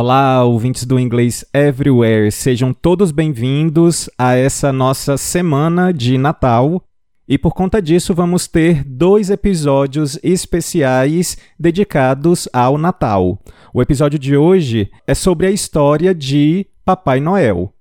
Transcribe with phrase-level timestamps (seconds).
[0.00, 6.80] Olá, ouvintes do Inglês Everywhere, sejam todos bem-vindos a essa nossa semana de Natal.
[7.26, 13.40] E por conta disso, vamos ter dois episódios especiais dedicados ao Natal.
[13.74, 17.74] O episódio de hoje é sobre a história de Papai Noel.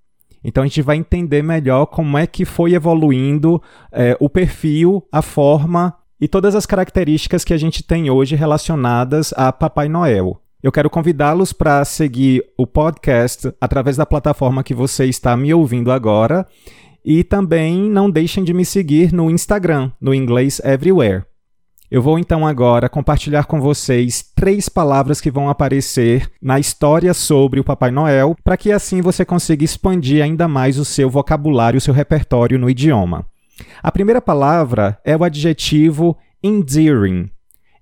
[0.43, 3.61] Então a gente vai entender melhor como é que foi evoluindo
[3.91, 9.31] é, o perfil, a forma e todas as características que a gente tem hoje relacionadas
[9.37, 10.41] a Papai Noel.
[10.61, 15.91] Eu quero convidá-los para seguir o podcast através da plataforma que você está me ouvindo
[15.91, 16.47] agora.
[17.05, 21.23] E também não deixem de me seguir no Instagram, no Inglês Everywhere.
[21.89, 27.61] Eu vou então agora compartilhar com vocês três palavras que vão aparecer na história sobre
[27.61, 31.81] o Papai Noel, para que assim você consiga expandir ainda mais o seu vocabulário, o
[31.81, 33.25] seu repertório no idioma.
[33.81, 37.29] A primeira palavra é o adjetivo endearing.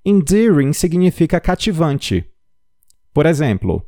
[0.05, 2.23] Endearing significa cativante.
[3.15, 3.81] Por exemplo,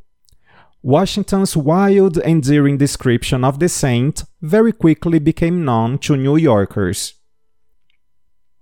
[0.82, 7.14] Washington's wild, endearing description of the saint very quickly became known to New Yorkers.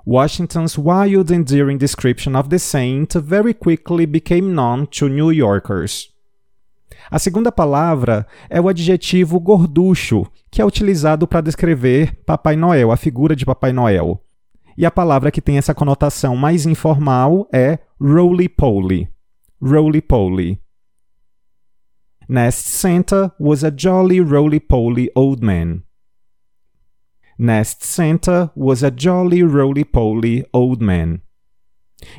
[0.05, 6.09] Washington's wild, endearing description of the saint very quickly became known to New Yorkers.
[7.13, 12.97] A segunda palavra é o adjetivo gorducho, que é utilizado para descrever Papai Noel, a
[12.97, 14.21] figura de Papai Noel.
[14.77, 19.09] E a palavra que tem essa conotação mais informal é roly-poly
[19.61, 20.61] roly-poly.
[22.29, 25.85] Nest Santa was a jolly roly-poly old man.
[27.39, 31.21] Nest Santa was a jolly roly-poly old man.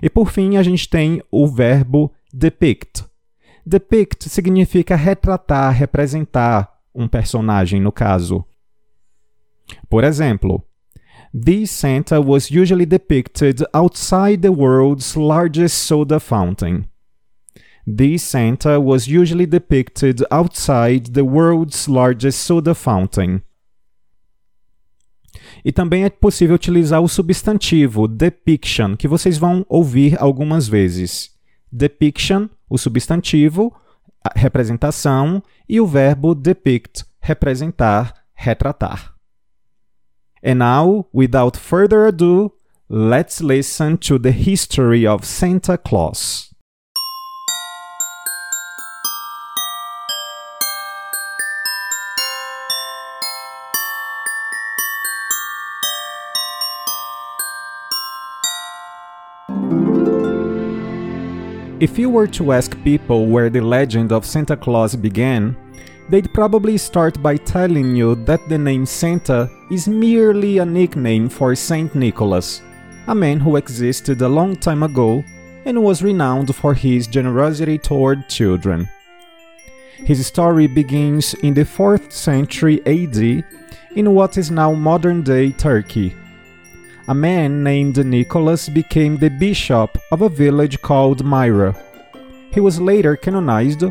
[0.02, 3.03] E por fim, a gente tem o verbo depict.
[3.66, 8.46] Depict significa retratar, representar um personagem, no caso.
[9.90, 10.64] Por exemplo,
[11.34, 16.88] this Santa was usually depicted outside the world's largest soda fountain.
[17.88, 23.42] This Santa was usually depicted outside the world's largest soda fountain.
[25.64, 31.31] E também é possível utilizar o substantivo depiction, que vocês vão ouvir algumas vezes.
[31.72, 33.74] Depiction, o substantivo,
[34.36, 39.14] representação, e o verbo depict, representar, retratar.
[40.44, 42.52] And now, without further ado,
[42.90, 46.53] let's listen to the history of Santa Claus.
[61.80, 65.56] If you were to ask people where the legend of Santa Claus began,
[66.10, 71.54] they'd probably start by telling you that the name Santa is merely a nickname for
[71.54, 72.64] Saint Nicholas,
[73.06, 75.24] a man who existed a long time ago
[75.66, 78.90] and was renowned for his generosity toward children.
[79.98, 83.46] His story begins in the 4th century AD
[83.96, 86.16] in what is now modern day Turkey
[87.09, 91.73] a man named Nicholas became the bishop of a village called Myra.
[92.53, 93.84] He was later canonized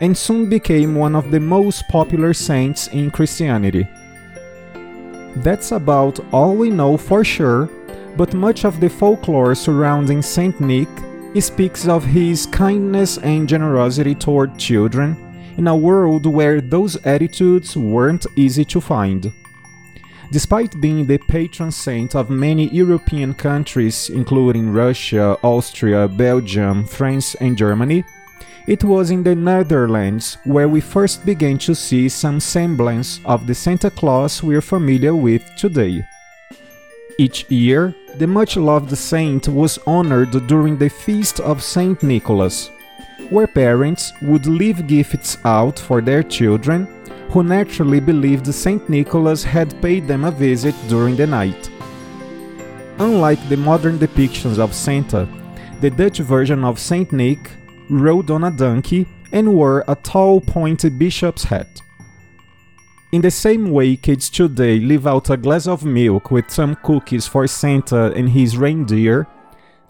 [0.00, 3.88] and soon became one of the most popular saints in Christianity.
[5.36, 7.68] That's about all we know for sure,
[8.16, 10.88] but much of the folklore surrounding Saint Nick
[11.40, 15.16] speaks of his kindness and generosity toward children
[15.56, 19.32] in a world where those attitudes weren't easy to find.
[20.32, 27.54] Despite being the patron saint of many European countries, including Russia, Austria, Belgium, France, and
[27.54, 28.02] Germany,
[28.66, 33.54] it was in the Netherlands where we first began to see some semblance of the
[33.54, 36.02] Santa Claus we're familiar with today.
[37.18, 42.70] Each year, the much loved saint was honored during the feast of Saint Nicholas,
[43.28, 46.88] where parents would leave gifts out for their children
[47.32, 48.88] who naturally believed St.
[48.90, 51.70] Nicholas had paid them a visit during the night.
[52.98, 55.26] Unlike the modern depictions of Santa,
[55.80, 57.10] the Dutch version of St.
[57.10, 57.50] Nick
[57.90, 61.80] rode on a donkey and wore a tall pointed bishop's hat.
[63.12, 67.26] In the same way kids today leave out a glass of milk with some cookies
[67.26, 69.26] for Santa and his reindeer,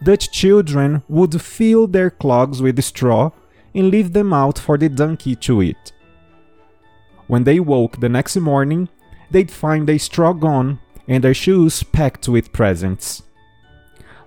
[0.03, 3.31] Dutch children would fill their clogs with straw
[3.73, 5.92] and leave them out for the donkey to eat.
[7.33, 8.89] When they woke the next morning,
[9.31, 13.23] they'd find a straw gone and their shoes packed with presents.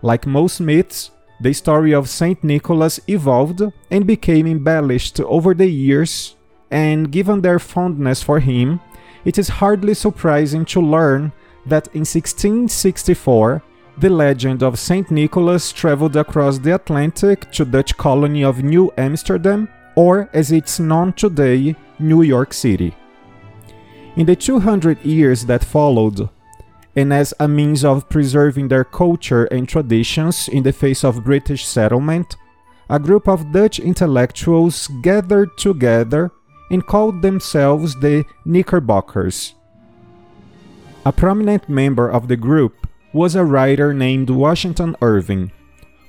[0.03, 2.43] Like most myths, the story of St.
[2.43, 3.63] Nicholas evolved
[3.93, 6.35] and became embellished over the years,
[6.69, 8.81] and given their fondness for him,
[9.25, 11.33] it is hardly surprising to learn
[11.65, 13.63] that in 1664
[13.99, 15.13] the legend of St.
[15.13, 21.13] Nicholas traveled across the Atlantic to Dutch colony of New Amsterdam, or as it's known
[21.13, 22.95] today, New York City.
[24.17, 26.29] In the 200 years that followed,
[26.95, 31.67] and as a means of preserving their culture and traditions in the face of British
[31.67, 32.37] settlement,
[32.89, 36.31] a group of Dutch intellectuals gathered together
[36.71, 39.55] and called themselves the Knickerbockers.
[41.05, 45.53] A prominent member of the group was a writer named Washington Irving,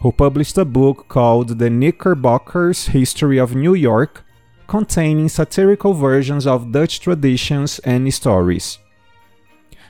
[0.01, 4.23] who published a book called The Knickerbockers' History of New York,
[4.67, 8.79] containing satirical versions of Dutch traditions and stories.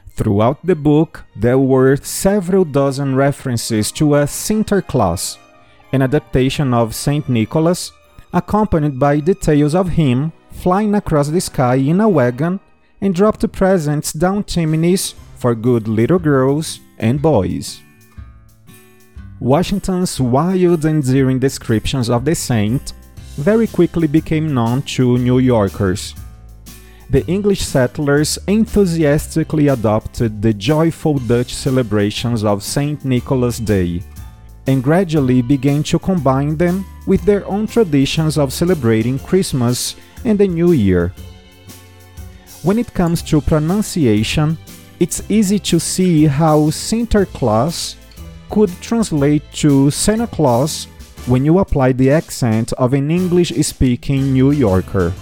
[0.10, 5.38] Throughout the book, there were several dozen references to a Sinterklaas,
[5.92, 7.28] an adaptation of St.
[7.30, 7.92] Nicholas,
[8.34, 12.60] accompanied by details of him flying across the sky in a wagon
[13.00, 17.80] and dropped presents down chimneys for good little girls and boys.
[19.40, 22.94] Washington's wild and endearing descriptions of the saint
[23.38, 26.16] very quickly became known to New Yorkers.
[27.10, 33.06] The English settlers enthusiastically adopted the joyful Dutch celebrations of St.
[33.06, 34.04] Nicholas Day
[34.68, 39.96] and gradually began to combine them with their own traditions of celebrating Christmas
[40.26, 41.14] and the New Year.
[42.64, 44.58] When it comes to pronunciation,
[45.00, 47.96] it's easy to see how Sinterklaas
[48.50, 50.88] could translate to Santa Claus
[51.28, 55.14] when you apply the accent of an English speaking New Yorker.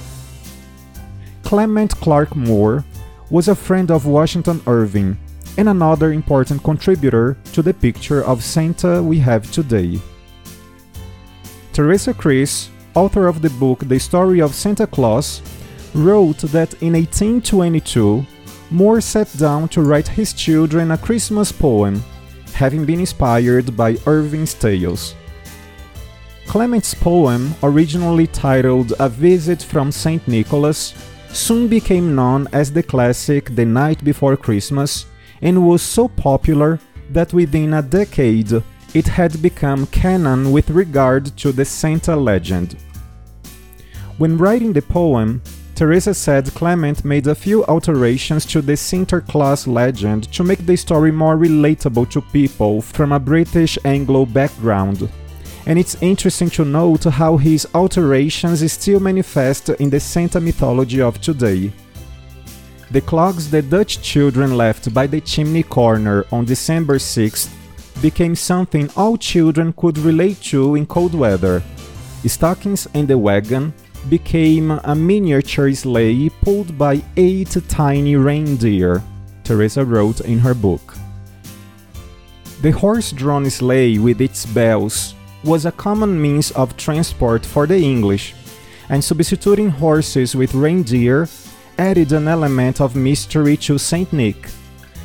[1.43, 2.85] Clement Clarke Moore
[3.29, 5.17] was a friend of Washington Irving
[5.57, 9.99] and another important contributor to the picture of Santa we have today.
[11.73, 15.41] Teresa Chris, author of the book The Story of Santa Claus,
[15.93, 18.25] wrote that in 1822
[18.69, 22.03] Moore sat down to write his children a Christmas poem,
[22.53, 25.15] having been inspired by Irving's tales.
[26.47, 30.25] Clement's poem, originally titled A Visit from St.
[30.27, 30.93] Nicholas,
[31.29, 35.05] soon became known as the classic The Night Before Christmas
[35.41, 38.51] and was so popular that within a decade
[38.93, 42.77] it had become canon with regard to the Santa legend.
[44.17, 45.41] When writing the poem,
[45.75, 51.11] Teresa said Clement made a few alterations to the Sinterklaas legend to make the story
[51.11, 55.09] more relatable to people from a British Anglo background.
[55.67, 61.19] And it's interesting to note how his alterations still manifest in the Santa mythology of
[61.19, 61.71] today.
[62.91, 67.49] The clogs the Dutch children left by the chimney corner on December 6th
[68.01, 71.63] became something all children could relate to in cold weather.
[72.27, 73.73] Stockings and the wagon
[74.09, 79.01] became a miniature sleigh pulled by eight tiny reindeer,
[79.43, 80.95] Teresa wrote in her book.
[82.61, 85.14] The horse drawn sleigh with its bells
[85.45, 88.33] was a common means of transport for the English,
[88.89, 91.27] and substituting horses with reindeer
[91.77, 94.11] added an element of mystery to St.
[94.11, 94.49] Nick,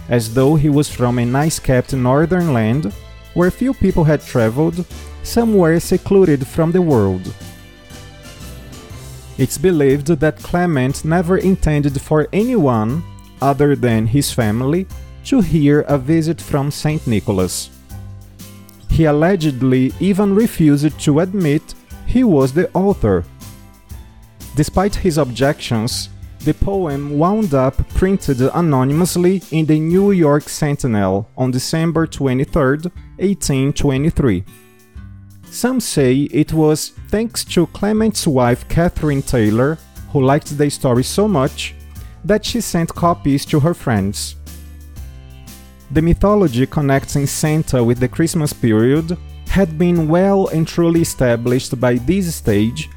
[0.09, 2.93] as though he was from a nice kept northern land
[3.35, 4.85] where few people had traveled,
[5.23, 7.33] somewhere secluded from the world.
[9.39, 13.03] It's believed that Clement never intended for anyone,
[13.41, 14.87] other than his family,
[15.25, 17.07] to hear a visit from St.
[17.07, 17.71] Nicholas.
[18.91, 21.75] He allegedly even refused to admit
[22.07, 23.25] he was the author.
[24.57, 31.51] Despite his objections, the poem wound up printed anonymously in the New York Sentinel on
[31.51, 34.45] December 23, 1823.
[35.51, 39.79] Some say it was thanks to Clement's wife Catherine Taylor,
[40.13, 41.75] who liked the story so much,
[42.25, 44.37] that she sent copies to her friends.
[45.93, 49.19] The mythology connecting Santa with the Christmas period
[49.49, 52.89] had been well and truly established by this stage,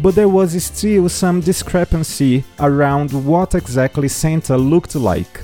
[0.00, 5.40] but there was still some discrepancy around what exactly Santa looked like.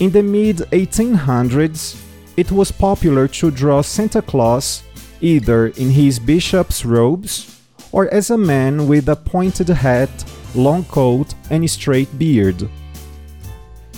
[0.00, 2.02] In the mid 1800s,
[2.36, 4.82] it was popular to draw Santa Claus
[5.20, 7.60] either in his bishop's robes
[7.92, 10.10] or as a man with a pointed hat,
[10.56, 12.68] long coat, and straight beard.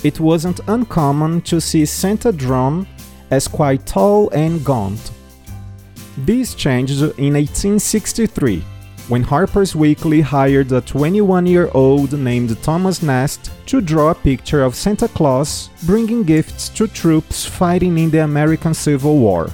[0.03, 2.87] It wasn't uncommon to see Santa drawn
[3.29, 5.11] as quite tall and gaunt.
[6.17, 8.63] This changed in 1863
[9.07, 14.63] when Harper's Weekly hired a 21 year old named Thomas Nast to draw a picture
[14.63, 19.49] of Santa Claus bringing gifts to troops fighting in the American Civil War.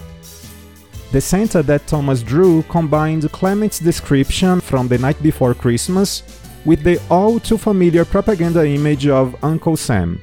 [1.12, 6.24] The Santa that Thomas drew combined Clement's description from the night before Christmas
[6.66, 10.20] with the all too familiar propaganda image of Uncle Sam.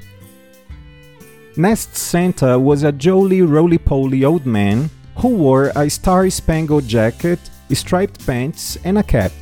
[1.57, 7.39] Nast's Santa was a jolly roly poly old man who wore a star spangled jacket
[7.73, 9.33] striped pants, and a cap.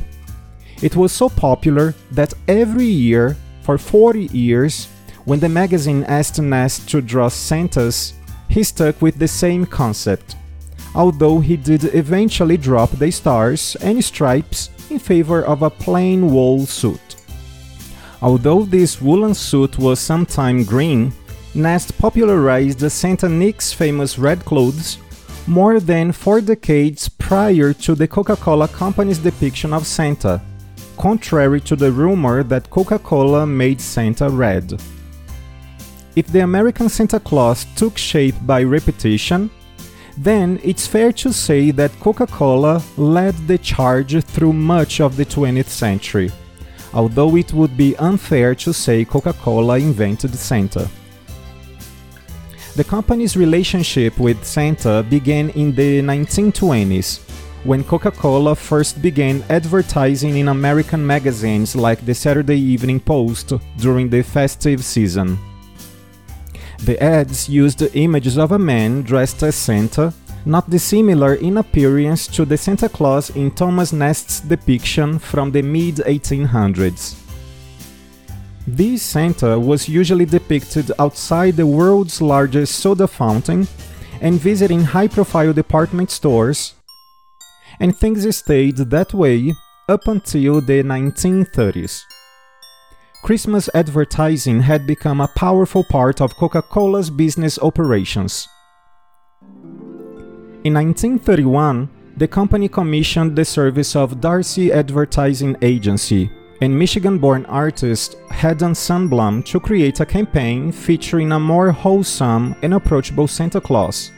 [0.82, 4.88] It was so popular that every year, for 40 years,
[5.24, 8.14] when the magazine asked Nast to draw Santas,
[8.48, 10.36] he stuck with the same concept,
[10.94, 16.66] although he did eventually drop the stars and stripes in favor of a plain wool
[16.66, 17.16] suit.
[18.20, 21.12] Although this woolen suit was sometime green,
[21.54, 24.96] Nast popularized Santa Nick's famous red clothes
[25.46, 30.40] more than four decades prior to the Coca Cola Company's depiction of Santa,
[30.96, 34.80] contrary to the rumor that Coca Cola made Santa red.
[36.16, 39.50] If the American Santa Claus took shape by repetition,
[40.16, 45.26] then it's fair to say that Coca Cola led the charge through much of the
[45.26, 46.30] 20th century,
[46.94, 50.88] although it would be unfair to say Coca Cola invented Santa.
[52.74, 57.20] The company's relationship with Santa began in the 1920s,
[57.64, 64.08] when Coca Cola first began advertising in American magazines like the Saturday Evening Post during
[64.08, 65.38] the festive season.
[66.84, 70.14] The ads used images of a man dressed as Santa,
[70.46, 75.96] not dissimilar in appearance to the Santa Claus in Thomas Nast's depiction from the mid
[75.96, 77.21] 1800s.
[78.66, 83.66] This Santa was usually depicted outside the world's largest soda fountain
[84.20, 86.74] and visiting high profile department stores,
[87.80, 89.52] and things stayed that way
[89.88, 92.02] up until the 1930s.
[93.24, 98.48] Christmas advertising had become a powerful part of Coca Cola's business operations.
[100.62, 106.30] In 1931, the company commissioned the service of D'Arcy Advertising Agency
[106.62, 112.72] and Michigan born artist Haddon Sundblom to create a campaign featuring a more wholesome and
[112.72, 114.12] approachable Santa Claus,